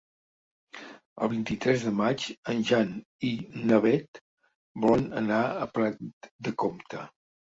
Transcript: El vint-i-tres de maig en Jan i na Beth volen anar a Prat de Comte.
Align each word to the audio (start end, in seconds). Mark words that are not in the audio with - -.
El 1.25 1.29
vint-i-tres 1.33 1.83
de 1.87 1.91
maig 1.97 2.23
en 2.53 2.63
Jan 2.69 2.95
i 3.29 3.29
na 3.71 3.79
Beth 3.85 4.19
volen 4.85 5.05
anar 5.23 5.43
a 5.67 5.71
Prat 5.75 6.01
de 6.49 6.55
Comte. 6.65 7.07